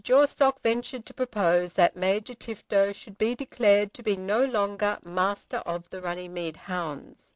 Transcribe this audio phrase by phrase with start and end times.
[0.03, 5.57] Jawstock ventured to propose that Major Tifto should be declared to be no longer Master
[5.57, 7.29] of the Runnymede Hounds.